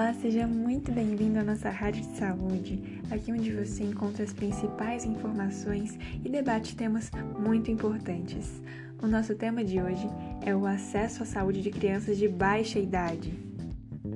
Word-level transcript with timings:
Olá, 0.00 0.14
seja 0.14 0.46
muito 0.46 0.90
bem-vindo 0.90 1.38
à 1.40 1.44
nossa 1.44 1.68
Rádio 1.68 2.00
de 2.00 2.16
Saúde, 2.16 3.02
aqui 3.10 3.30
onde 3.30 3.52
você 3.52 3.84
encontra 3.84 4.24
as 4.24 4.32
principais 4.32 5.04
informações 5.04 5.98
e 6.24 6.28
debate 6.30 6.74
temas 6.74 7.10
muito 7.38 7.70
importantes. 7.70 8.62
O 9.02 9.06
nosso 9.06 9.34
tema 9.34 9.62
de 9.62 9.78
hoje 9.78 10.08
é 10.40 10.56
o 10.56 10.64
acesso 10.64 11.22
à 11.22 11.26
saúde 11.26 11.60
de 11.60 11.70
crianças 11.70 12.16
de 12.16 12.26
baixa 12.26 12.78
idade. 12.78 13.38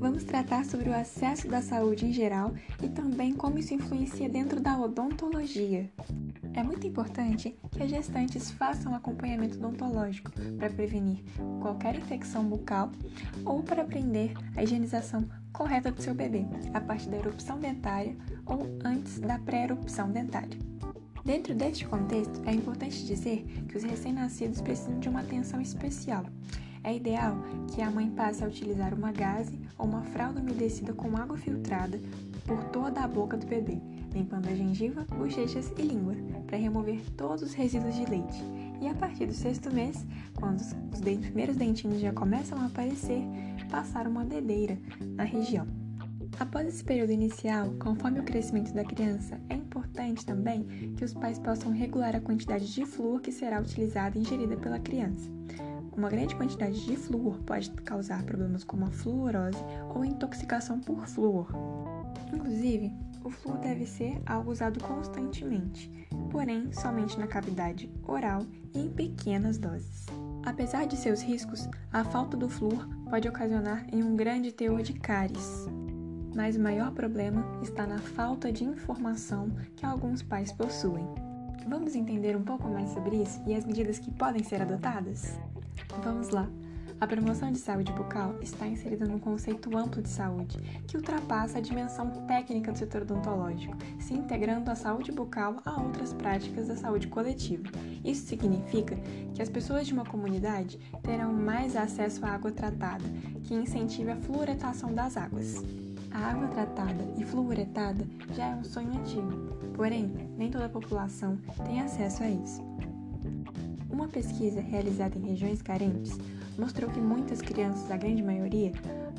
Vamos 0.00 0.24
tratar 0.24 0.64
sobre 0.64 0.90
o 0.90 0.94
acesso 0.94 1.46
da 1.46 1.62
saúde 1.62 2.06
em 2.06 2.12
geral 2.12 2.52
e 2.82 2.88
também 2.88 3.32
como 3.32 3.60
isso 3.60 3.72
influencia 3.72 4.28
dentro 4.28 4.58
da 4.58 4.76
odontologia. 4.76 5.88
É 6.54 6.62
muito 6.64 6.88
importante 6.88 7.56
que 7.70 7.82
as 7.84 7.90
gestantes 7.90 8.50
façam 8.50 8.96
acompanhamento 8.96 9.56
odontológico 9.56 10.32
para 10.58 10.70
prevenir 10.70 11.22
qualquer 11.60 11.94
infecção 11.94 12.44
bucal 12.44 12.90
ou 13.44 13.62
para 13.62 13.82
aprender 13.82 14.32
a 14.56 14.64
higienização 14.64 15.24
correta 15.52 15.90
do 15.90 16.02
seu 16.02 16.14
bebê, 16.14 16.46
a 16.74 16.80
partir 16.80 17.08
da 17.08 17.16
erupção 17.16 17.58
dentária 17.58 18.16
ou 18.46 18.66
antes 18.84 19.18
da 19.18 19.38
pré-erupção 19.38 20.10
dentária. 20.10 20.58
Dentro 21.24 21.54
deste 21.54 21.84
contexto, 21.84 22.40
é 22.46 22.52
importante 22.52 23.04
dizer 23.04 23.44
que 23.68 23.76
os 23.76 23.82
recém-nascidos 23.82 24.60
precisam 24.60 24.98
de 24.98 25.08
uma 25.08 25.20
atenção 25.20 25.60
especial. 25.60 26.24
É 26.82 26.94
ideal 26.94 27.36
que 27.74 27.82
a 27.82 27.90
mãe 27.90 28.08
passe 28.08 28.42
a 28.42 28.46
utilizar 28.46 28.94
uma 28.94 29.12
gaze 29.12 29.58
ou 29.76 29.86
uma 29.86 30.02
fralda 30.04 30.40
umedecida 30.40 30.92
com 30.94 31.16
água 31.16 31.36
filtrada 31.36 32.00
por 32.46 32.64
toda 32.64 33.02
a 33.02 33.08
boca 33.08 33.36
do 33.36 33.46
bebê, 33.46 33.78
limpando 34.12 34.48
a 34.48 34.54
gengiva, 34.54 35.04
bochechas 35.18 35.70
e 35.76 35.82
língua, 35.82 36.14
para 36.46 36.56
remover 36.56 37.00
todos 37.16 37.42
os 37.42 37.52
resíduos 37.52 37.94
de 37.94 38.06
leite. 38.06 38.42
E 38.80 38.88
a 38.88 38.94
partir 38.94 39.26
do 39.26 39.32
sexto 39.32 39.72
mês, 39.72 40.06
quando 40.36 40.60
os 40.60 41.00
primeiros 41.00 41.56
dentinhos 41.56 42.00
já 42.00 42.12
começam 42.12 42.58
a 42.58 42.66
aparecer, 42.66 43.22
passar 43.70 44.06
uma 44.06 44.24
dedeira 44.24 44.78
na 45.00 45.24
região. 45.24 45.66
Após 46.38 46.68
esse 46.68 46.84
período 46.84 47.10
inicial, 47.10 47.70
conforme 47.80 48.20
o 48.20 48.24
crescimento 48.24 48.72
da 48.72 48.84
criança, 48.84 49.40
é 49.48 49.54
importante 49.54 50.24
também 50.24 50.94
que 50.96 51.04
os 51.04 51.12
pais 51.12 51.38
possam 51.38 51.72
regular 51.72 52.14
a 52.14 52.20
quantidade 52.20 52.72
de 52.72 52.86
flúor 52.86 53.20
que 53.20 53.32
será 53.32 53.60
utilizada 53.60 54.16
e 54.16 54.20
ingerida 54.20 54.56
pela 54.56 54.78
criança. 54.78 55.28
Uma 55.96 56.08
grande 56.08 56.36
quantidade 56.36 56.84
de 56.86 56.96
flúor 56.96 57.40
pode 57.42 57.70
causar 57.82 58.22
problemas 58.22 58.62
como 58.62 58.84
a 58.84 58.90
fluorose 58.90 59.58
ou 59.92 60.04
intoxicação 60.04 60.78
por 60.78 61.08
flúor. 61.08 61.48
Inclusive, 62.32 62.92
o 63.24 63.30
flúor 63.30 63.58
deve 63.58 63.86
ser 63.86 64.20
algo 64.26 64.50
usado 64.50 64.82
constantemente, 64.82 65.90
porém 66.30 66.72
somente 66.72 67.18
na 67.18 67.26
cavidade 67.26 67.90
oral 68.06 68.42
e 68.74 68.80
em 68.80 68.88
pequenas 68.88 69.58
doses. 69.58 70.06
Apesar 70.44 70.86
de 70.86 70.96
seus 70.96 71.20
riscos, 71.20 71.68
a 71.92 72.04
falta 72.04 72.36
do 72.36 72.48
flúor 72.48 72.88
pode 73.10 73.28
ocasionar 73.28 73.86
em 73.92 74.02
um 74.02 74.16
grande 74.16 74.52
teor 74.52 74.82
de 74.82 74.94
cáries. 74.94 75.66
Mas 76.34 76.56
o 76.56 76.60
maior 76.60 76.92
problema 76.92 77.44
está 77.62 77.86
na 77.86 77.98
falta 77.98 78.52
de 78.52 78.64
informação 78.64 79.50
que 79.76 79.84
alguns 79.84 80.22
pais 80.22 80.52
possuem. 80.52 81.06
Vamos 81.68 81.94
entender 81.94 82.36
um 82.36 82.44
pouco 82.44 82.68
mais 82.68 82.90
sobre 82.90 83.22
isso 83.22 83.42
e 83.46 83.54
as 83.54 83.66
medidas 83.66 83.98
que 83.98 84.10
podem 84.10 84.42
ser 84.42 84.62
adotadas? 84.62 85.38
Vamos 86.02 86.30
lá! 86.30 86.48
A 87.00 87.06
promoção 87.06 87.52
de 87.52 87.58
saúde 87.58 87.92
bucal 87.92 88.34
está 88.42 88.66
inserida 88.66 89.06
num 89.06 89.20
conceito 89.20 89.76
amplo 89.76 90.02
de 90.02 90.08
saúde, 90.08 90.58
que 90.88 90.96
ultrapassa 90.96 91.58
a 91.58 91.60
dimensão 91.60 92.10
técnica 92.26 92.72
do 92.72 92.78
setor 92.78 93.02
odontológico, 93.02 93.76
se 94.00 94.14
integrando 94.14 94.68
a 94.68 94.74
saúde 94.74 95.12
bucal 95.12 95.62
a 95.64 95.80
outras 95.80 96.12
práticas 96.12 96.66
da 96.66 96.76
saúde 96.76 97.06
coletiva. 97.06 97.68
Isso 98.04 98.26
significa 98.26 98.96
que 99.32 99.40
as 99.40 99.48
pessoas 99.48 99.86
de 99.86 99.92
uma 99.92 100.04
comunidade 100.04 100.76
terão 101.04 101.32
mais 101.32 101.76
acesso 101.76 102.26
à 102.26 102.30
água 102.30 102.50
tratada, 102.50 103.04
que 103.44 103.54
incentive 103.54 104.10
a 104.10 104.16
fluoretação 104.16 104.92
das 104.92 105.16
águas. 105.16 105.62
A 106.10 106.18
água 106.30 106.48
tratada 106.48 107.04
e 107.16 107.24
fluoretada 107.24 108.04
já 108.34 108.46
é 108.46 108.54
um 108.56 108.64
sonho 108.64 108.98
antigo, 108.98 109.56
porém, 109.74 110.12
nem 110.36 110.50
toda 110.50 110.66
a 110.66 110.70
população 110.70 111.38
tem 111.64 111.80
acesso 111.80 112.24
a 112.24 112.28
isso. 112.28 112.60
Uma 113.98 114.06
pesquisa 114.06 114.60
realizada 114.60 115.18
em 115.18 115.26
regiões 115.26 115.60
carentes 115.60 116.16
mostrou 116.56 116.88
que 116.88 117.00
muitas 117.00 117.42
crianças, 117.42 117.90
a 117.90 117.96
grande 117.96 118.22
maioria, 118.22 118.70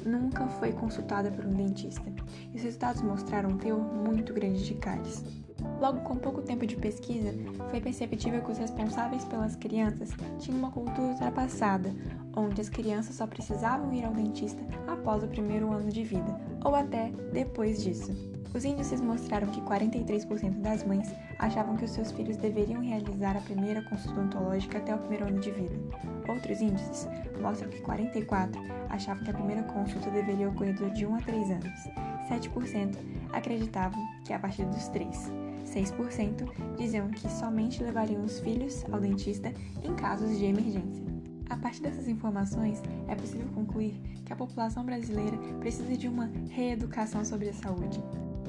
nunca 0.05 0.47
foi 0.47 0.71
consultada 0.71 1.29
por 1.29 1.45
um 1.45 1.51
dentista. 1.53 2.09
E 2.53 2.55
os 2.55 2.63
resultados 2.63 3.01
mostraram 3.01 3.49
um 3.49 3.57
teor 3.57 3.77
muito 3.77 4.33
grande 4.33 4.65
de 4.65 4.75
cáries. 4.75 5.21
Logo, 5.81 5.99
com 5.99 6.15
pouco 6.15 6.41
tempo 6.41 6.65
de 6.65 6.77
pesquisa, 6.77 7.33
foi 7.69 7.81
perceptível 7.81 8.41
que 8.41 8.51
os 8.53 8.57
responsáveis 8.57 9.25
pelas 9.25 9.57
crianças 9.57 10.11
tinham 10.39 10.57
uma 10.57 10.71
cultura 10.71 11.09
ultrapassada, 11.09 11.93
onde 12.35 12.61
as 12.61 12.69
crianças 12.69 13.15
só 13.15 13.27
precisavam 13.27 13.93
ir 13.93 14.05
ao 14.05 14.13
dentista 14.13 14.61
após 14.87 15.23
o 15.23 15.27
primeiro 15.27 15.71
ano 15.71 15.89
de 15.89 16.03
vida, 16.03 16.39
ou 16.63 16.75
até 16.75 17.11
depois 17.31 17.83
disso. 17.83 18.13
Os 18.53 18.65
índices 18.65 18.99
mostraram 18.99 19.47
que 19.47 19.61
43% 19.61 20.59
das 20.61 20.83
mães 20.83 21.13
achavam 21.37 21.77
que 21.77 21.85
os 21.85 21.91
seus 21.91 22.11
filhos 22.11 22.35
deveriam 22.35 22.81
realizar 22.81 23.37
a 23.37 23.41
primeira 23.41 23.81
consulta 23.83 24.19
odontológica 24.21 24.79
até 24.79 24.93
o 24.93 24.97
primeiro 24.97 25.27
ano 25.27 25.39
de 25.39 25.51
vida. 25.51 25.75
Outros 26.27 26.59
índices 26.59 27.07
mostram 27.39 27.69
que 27.69 27.81
44% 27.81 28.49
achavam 28.89 29.23
que 29.23 29.29
a 29.29 29.35
primeira 29.35 29.63
consulta 29.63 30.09
deveria 30.09 30.49
ocorrer 30.49 30.73
de 30.93 31.05
1 31.05 31.15
a 31.15 31.21
3 31.21 31.51
anos. 31.51 31.89
7% 32.27 32.97
acreditavam 33.33 34.03
que 34.25 34.33
a 34.33 34.39
partir 34.39 34.65
dos 34.65 34.87
3. 34.87 35.31
6% 35.65 36.75
diziam 36.75 37.07
que 37.09 37.29
somente 37.29 37.83
levariam 37.83 38.23
os 38.23 38.39
filhos 38.39 38.83
ao 38.91 38.99
dentista 38.99 39.53
em 39.83 39.93
casos 39.95 40.37
de 40.37 40.45
emergência. 40.45 41.08
A 41.49 41.57
partir 41.57 41.81
dessas 41.81 42.07
informações, 42.07 42.81
é 43.07 43.15
possível 43.15 43.47
concluir 43.53 43.99
que 44.23 44.31
a 44.31 44.35
população 44.35 44.85
brasileira 44.85 45.37
precisa 45.59 45.97
de 45.97 46.07
uma 46.07 46.29
reeducação 46.49 47.25
sobre 47.25 47.49
a 47.49 47.53
saúde. 47.53 48.01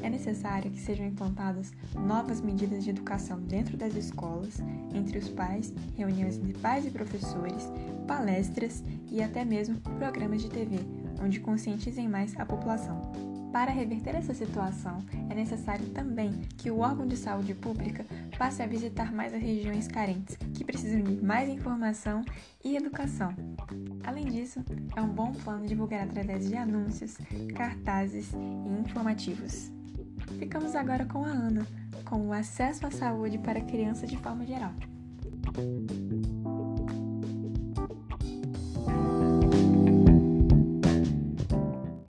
É 0.02 0.08
necessário 0.08 0.70
que 0.70 0.80
sejam 0.80 1.06
implantadas 1.06 1.72
novas 1.94 2.40
medidas 2.40 2.84
de 2.84 2.90
educação 2.90 3.40
dentro 3.40 3.76
das 3.76 3.94
escolas, 3.94 4.58
entre 4.94 5.18
os 5.18 5.28
pais, 5.28 5.72
reuniões 5.96 6.36
entre 6.36 6.54
pais 6.54 6.86
e 6.86 6.90
professores, 6.90 7.70
palestras 8.06 8.82
e 9.10 9.22
até 9.22 9.44
mesmo 9.44 9.80
programas 9.80 10.42
de 10.42 10.48
TV, 10.48 10.78
onde 11.22 11.40
conscientizem 11.40 12.08
mais 12.08 12.38
a 12.38 12.46
população. 12.46 13.29
Para 13.52 13.72
reverter 13.72 14.14
essa 14.14 14.32
situação, 14.32 14.98
é 15.28 15.34
necessário 15.34 15.88
também 15.90 16.30
que 16.56 16.70
o 16.70 16.78
órgão 16.78 17.06
de 17.06 17.16
saúde 17.16 17.52
pública 17.52 18.06
passe 18.38 18.62
a 18.62 18.66
visitar 18.66 19.12
mais 19.12 19.34
as 19.34 19.42
regiões 19.42 19.88
carentes, 19.88 20.36
que 20.54 20.64
precisam 20.64 21.02
de 21.02 21.24
mais 21.24 21.48
informação 21.48 22.24
e 22.64 22.76
educação. 22.76 23.34
Além 24.04 24.26
disso, 24.26 24.64
é 24.94 25.02
um 25.02 25.08
bom 25.08 25.32
plano 25.32 25.66
divulgar 25.66 26.02
através 26.04 26.48
de 26.48 26.56
anúncios, 26.56 27.18
cartazes 27.56 28.32
e 28.32 28.80
informativos. 28.88 29.72
Ficamos 30.38 30.76
agora 30.76 31.04
com 31.04 31.24
a 31.24 31.28
Ana, 31.28 31.66
com 32.04 32.28
o 32.28 32.32
acesso 32.32 32.86
à 32.86 32.90
saúde 32.90 33.38
para 33.38 33.60
crianças 33.60 34.08
de 34.08 34.16
forma 34.16 34.46
geral. 34.46 34.72